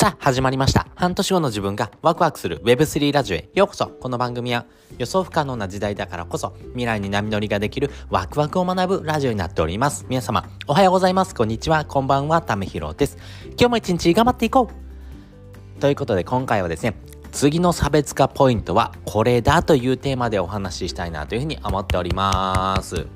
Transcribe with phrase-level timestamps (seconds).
[0.00, 0.86] さあ、始まりました。
[0.94, 3.86] 半年後の自分がワクワクする Web3 ラジオへようこそ。
[3.86, 4.64] この番組は
[4.96, 10.06] 予想不可能な時代だからこそ未来に波乗りができるワクワクを学ぶラジオになっております。
[10.08, 11.34] 皆様、おはようございます。
[11.34, 11.84] こんにちは。
[11.84, 12.40] こんばんは。
[12.40, 13.18] ためひろです。
[13.58, 14.70] 今日も一日頑張っていこ
[15.76, 16.94] うということで今回はですね、
[17.30, 23.06] 次の差別化ポイントはこれだというテーマでお話ししたいなというふうに思っております。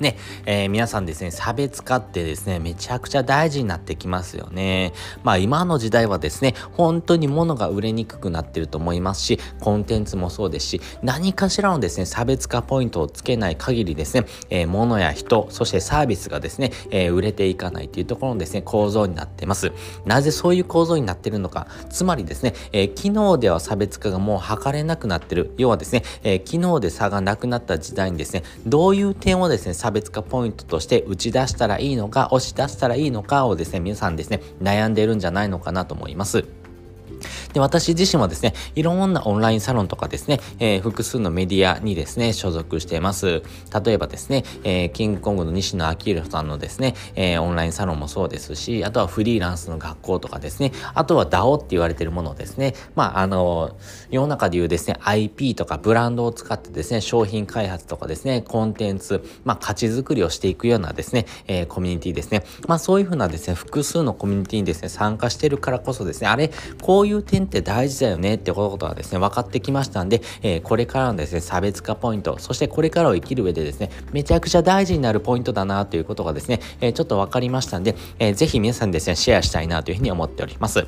[0.00, 4.92] ね、えー、皆さんですね、差別化ってですね、めちゃくちゃ大事になってきますよね。
[5.22, 19.72] まあ今の時代はですね、本当に物が売れにくくなってると思いますし、コンテンツもそうですし、何かしらのですね、差別化ポイントをつけない限りですね、えー、物や人、そしてサービスがですね、えー、売れていかないというところのですね、構造になってます。
[20.04, 25.52] なぜそういう構造になってるのか、つまりですね、えー、機能では差別化がもう測れなくなってる。
[25.58, 36.44] 要はですね、えー、機能で差がなくなった時代にですね、どういう点をですね、差差別化ポイントとして打ち出したらいいのか、押し出したらいいのかをですね、皆さんですね、悩んでいるんじゃないのかなと思います。
[37.52, 43.42] で、私自身はですね、いろんなオンラインサロンとかですね、えー、複数のメディアにですね、所属しています。
[43.84, 52.74] 例えばですね、えー、キングコングの西野明宏さんのですね、えー、オンラインサロンもそうですし、あとはフリーランスの学校とかですね、あとは DAO って言われてるものですね。
[52.94, 53.76] まあ、あの、
[54.10, 62.44] 世の中で言うですね、IP とかブランドを使ってですね、商品開発とかですね、コンテンツ、まあ、価値づくりをしていくようなですね、えー、コミュニティですね。
[62.66, 66.50] まあ、そういうふうなですね、複数のコミュニティにですね、参加してるからこそですね、あれ、
[66.82, 80.86] こうこういう点って大事だよねってことがですね、分かってきましたんで、えー、これからのですね、差別化ポイント、そしてこれからを生きる上でですね、めちゃくちゃ大事になるポイントだなということがですね、えー、ちょっと分かりましたんで、えー、ぜひ皆さんですね、シェアしたいなというふうに思っております。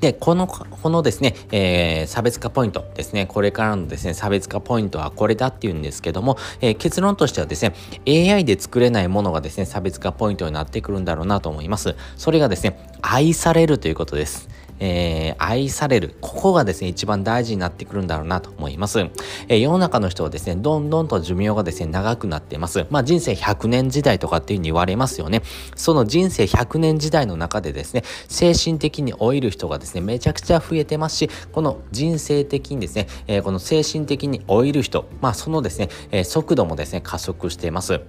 [0.00, 7.74] で、この、このですね、えー、差別化ポイントですね、これからのですね、差別化ポイントはこれだっていうんですけども、えー、結論としてはですね、
[8.08, 11.94] AI で作れないものがですね、差別化ポイントになってくるんだろうなと思います。
[12.16, 14.48] それがですね、愛されるということです。
[14.80, 16.14] えー、愛される。
[16.20, 19.00] ここがですね、一番大事になってくるんだろうなと思います。
[19.48, 22.86] えー、世の中の人はですね、どんどんと寿命がですね、長くなっています。
[22.90, 25.42] まあ人生100年時代とかっていうふうに言われますよね。
[25.74, 38.00] その人生100年時代の中でですね、精神的に老いる人がですね、めちゃくちゃ増えてますし、この人生的にですね、えー、この精神的に老いる人、まあそのですね、え速度もですね、加速しています。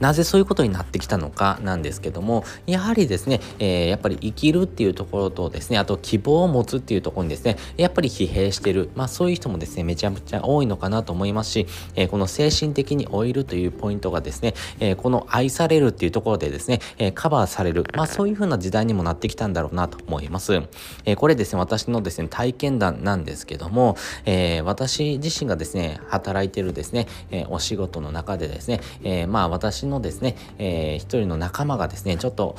[0.00, 8.90] なぜそういうことになってきたのかなんですけども、やはりですね、えー、やっぱり生きるっていうところとですね、あと希望を持つっていうところにですね、やっぱり疲弊してる。
[8.94, 17.84] まあそういう人もですね、めちゃめちゃ多いのかなと思いますし、えー、この精神的に老いるというポイントがですね、えー、この愛されるっていうところでですね、えカバーされる。
[17.94, 20.60] まあそういう風な時代にもなってきたんだろうなと思います。
[21.04, 32.56] えこれですね、私のですね、体験談なんですけども、え私自身がですね、働いてるですね、えお仕事の中でですね、えまあ私私のですね、えー、一人の仲間がですね、ちょっと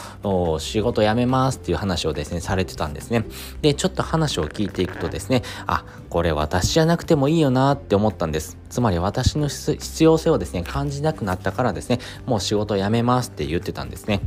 [0.60, 3.26] 仕事辞めますっていう話をですね、されてたんですね。
[3.62, 8.58] で、ちょっと話を聞いていくとですね、あ、これ私じゃなくてもいいよなって思ったんです。
[8.70, 14.22] つまり私の必要性をですね、感じなくなったからですね、もう仕事辞めますって言ってたんですね。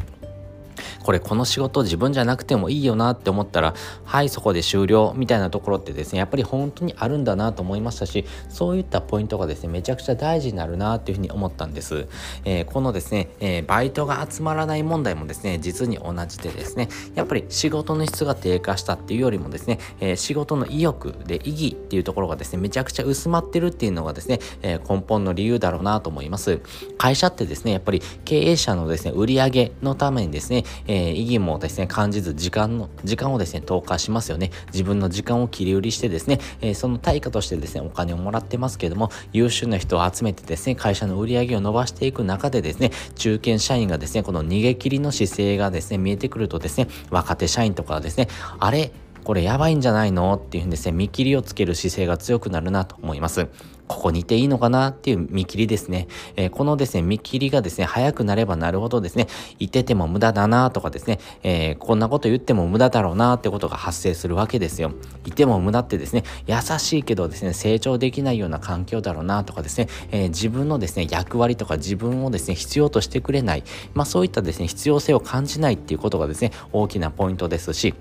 [1.03, 3.75] これこの仕事自分じゃなくてもいいよなって思ったら、
[4.05, 12.07] はい、そこで終了みたいなところってですね、やっぱり本当にあるんだなと思いましたし、そういったポイントがですね、めちゃくちゃ大事になるなっていうふうに思ったんです。
[12.45, 26.61] えー、このですね、えー、バイトが集まらない問題もですね、実に同じでですね、やっぱり仕事の質が低下したっていうよりもですね、えー、仕事の意欲で意義っていうところがですね、めちゃくちゃ薄まってるっていうのがですね、え根本の理由だろうなと思います。
[26.99, 34.51] 会社ってですね、やっぱり経営者のですね、売り上げのためにですね、えー、意義もですね、感じず、時間の、時間をですね、投下しますよね。
[34.75, 48.93] 自分の時間を切り売りしてですね、えー、その対価としてですね、お金をもらってますけども、優秀な人を集めてですね、会社の売り上げを伸ばしていく中でですね、中堅社員がですね、この逃げ切りの姿勢がですね、見えてくるとですね、若手社員とかはですね、あれ、
[49.25, 50.35] これやばいんじゃないの？
[50.35, 53.49] っていうふうにですね、見切りをつける姿勢が強くなるなと思います。
[53.89, 56.09] ここにいていいのかなっていう見切りですね。
[56.37, 59.27] えー、このですね、見切りがですね、早くなればなるほどですね、
[59.59, 64.93] いてても無駄だなとかですね、えー、こんなこと言っても無駄だろうなってことが発生するわけですよ。
[65.27, 77.95] いても無駄ってですね、優しいけどですね、成長できないような環境だろうなとかですね、えー、自分のですね、役割とか自分をですね、必要としてくれない、まあそういったですね、必要性を感じないっていうことがですね、大きなポイントですし、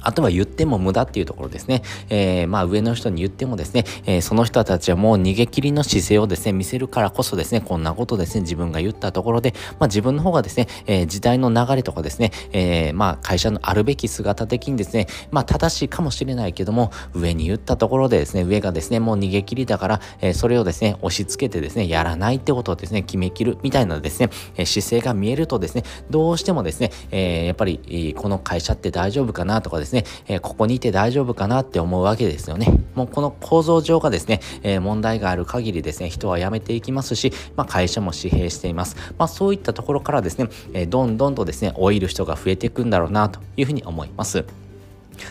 [0.00, 1.82] あとは言っても無駄っていうところですね。
[2.08, 32.78] えー、まあ上の人に言ってもですね、えー、その人たちはもう逃げ切りの姿勢をですね、見せるからこそですね、こんなことですね、自分が言ったところで、まあ自分の方がですね、えー、時代の流れとかですね、えー、まあ会社のあるべき姿的にですね、まあ正しいかもしれないけども、上に言ったところでですね、上がですね、もう逃げ切りだから、えー、それをですね、押し付けてですね、やらないってことをですね、決めきるみたいなですね、えー、姿勢が見えるとですね、どうしてもですね、えー、やっぱり、この会社って大丈夫かなとかですね、えー、ここにいて大丈夫かなって思うわけですよね。
[32.94, 38.96] もうこの構造上がですね、えー、問題がある限りですね、人は辞めていきますし、まあ、会社も疲弊しています。
[39.18, 44.44] まあ、そういったところからですね、えー、どんどんとですね、老いる人が増えていくんだろうなというふうに思います。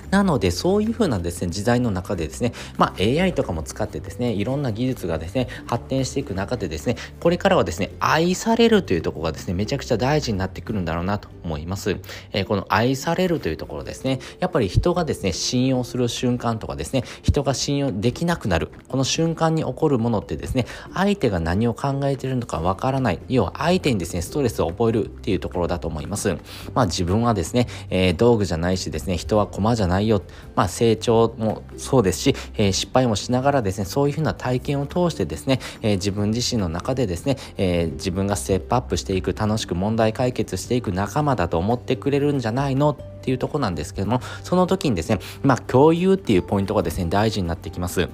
[0.09, 11.97] なのでそういう風なですね時代の中でですねまあ AI とかも使ってですねいろんな技術がですね発展していく中でですねこれからはですね愛されるというところがですねめちゃくちゃ大事になってくるんだろうなと思います、
[12.31, 26.37] えー、この愛されるというところですねやっぱり人がですね信用する瞬間とかですね人が信用できなくなるこの瞬間に起こるものってですね相手が何を考えてるのかわからない要は相手にですねストレスを覚えるっていうところだと思います。
[26.73, 30.21] まあ自分はですね、えー、道具じゃないしですね人は駒じゃじゃないよ、
[30.55, 42.91] まあ、成長もそうですし、えー、失敗もしながらですねそういうふうな体験を通してですね、えー、自分自身の中でですね、えー、自分がステップアップしていく楽しく問題解決していく仲間だと思ってくれるんじゃないの？
[42.91, 48.09] っていうとこなんですけどもその時にですねまあ共有っていうポイントがですね大事になってきます。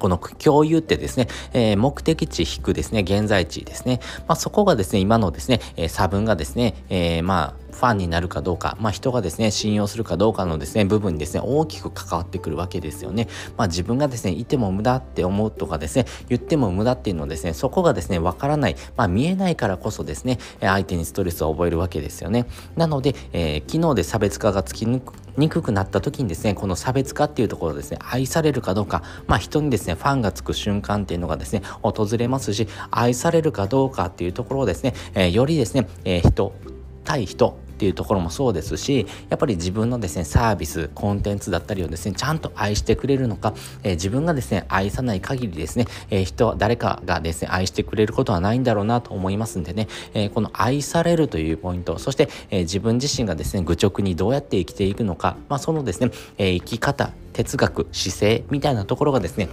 [0.00, 4.00] この共有ってですね、えー、目的地引くですね、現在地ですね。
[4.26, 13.28] まあ、そこがですね、今のですね、えー、差分がですね、えー、まあ、ファンになるかどうか、まあ、人がですね、信用するかどうかのですね、部分にですね、大きく関わってくるわけですよね。
[13.56, 22.46] まあ、自分がですね、いても無駄って思うとかですね、言っても無駄っていうのはですね、そこがですね、わからない、まあ、見えないからこそですね、相手にストレスを覚えるわけですよね。
[22.76, 24.86] なので、えー、機能で差別化がつき
[25.40, 36.52] にくくなった時にですね、この差別化っていうところですね、愛されるかどうか、まあ、人にですね、ファンがつく瞬間っていうのがですね、訪れますし、愛されるかどうかっていうところをですね、えー、よりですね、えー、人、
[37.04, 59.48] 対人っていうところもそうですしやっぱり自分のですねサービスコンテンツだったりをですねちゃんと愛してくれるのか、えー、自分がですね愛さない限りですね、えー、人誰かがですね愛してくれることはないんだろうなと思いますんでね、えー、この愛されるというポイントそして、え自分自身がですね愚直にどうやって生きていくのか、まあ、そのですね、え生き方哲学姿勢みたいなところがですね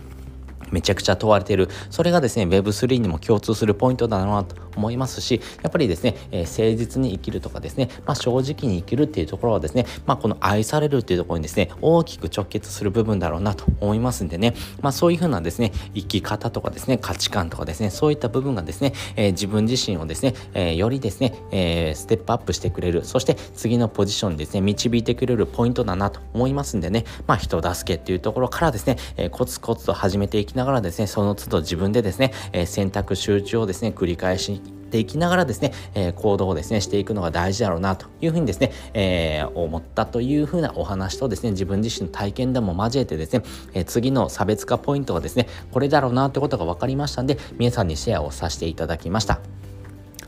[0.71, 1.69] めちゃくちゃ問われている。
[1.89, 34.61] それがですね、Web3 にも共通するポイントだなと思いますし、やっぱりですね、えー、誠実に生きるとかですね、まあ、正直に生きるっていうところはですね、まあ、この愛されるっていうところにですね、大きく直結する部分だろうなと思いますんでね、まあ、そういうふうなですね、生き方とかですね、価値観とかですね、そういった部分がですね、えー、自分自身をですね、えー、よりですね、えステップアップしてくれる、そして次のポジションにですね、導いてくれるポイントだなと思いますんでね、まあ、人助けっていうところからですね、えコツコツと始めていきながらですね、その都度自分でですね、え選択集中をですね、繰り返し
[34.91, 43.43] ていきながらですね、え行動をですね、していくのが大事だろうなというふうにですね、えー、思ったというふうなお話とですね、自分自身の体験談も交えてですね、
[43.73, 49.39] え次の差別化ポイントがですね、これだろうなってことが分かりましたんで、皆さんにシェアをさせていただきました。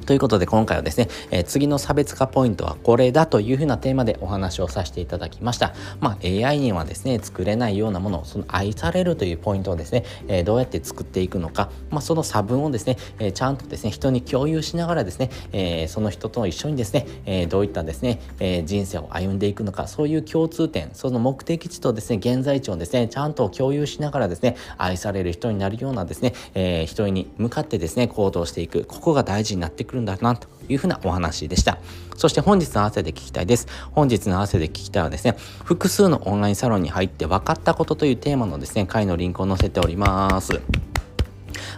[0.10, 5.76] ということで今回はですね、えー、次の差別化ポイントはこれだというふうなテーマでお話をさせていただきました。
[6.00, 31.78] まあ、AI にはですね、作れないようなもの、その愛されるというポイントをですね、えー、どうやって作っていくのか、まあ、その差分をですね、えー、ちゃんとですね、人に共有しながらですね、えその人と一緒にですね、えどういったですね、え人生を歩んでいくのか、そういう共通点、その目的地とですね、現在地をですね、ちゃんと共有しながらですね、愛される人になるようなですね、えー、人に向かってですね、行動していく、ここが大事になってくるんだなというふうなお話でした。
[32.16, 33.68] そして本日の汗で聞きたいです。
[33.92, 40.62] 本日の汗で聞きたいはですね、複数のオンラインサロンに入って分かったことというテーマのですね、回のリンクを載せております。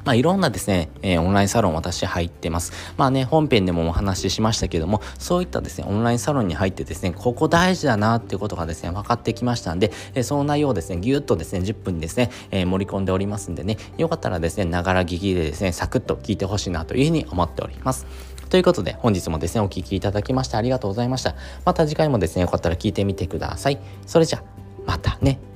[0.03, 2.73] まあ、いろんなですね、えー、オンラインサロン私入ってます。
[2.97, 18.05] まあね、本編でもお話ししましたけども、そういったですね、オンラインサロンに入ってですね、ここ大事だなっていうことがですね、分かってきましたんで、えー、その内容をですね、ぎゅっとですね、10分にですね、えー、盛り込んでおりますんでね、よかったらですね、ながら聞きでですね、サクッと聞いてほしいなというふうに思っております。
[18.49, 21.35] ということで、本日もですね、お聴きいただきましてありがとうございました。
[21.65, 23.79] また次回もですね、よかったら聞いてみてください。
[24.05, 24.43] それじゃ、
[24.85, 25.50] またね。